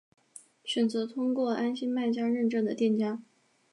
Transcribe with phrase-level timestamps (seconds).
[0.63, 3.21] 选择通过安心卖家认证的店家